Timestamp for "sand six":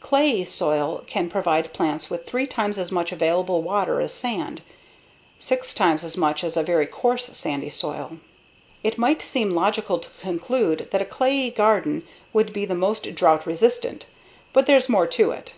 4.12-5.76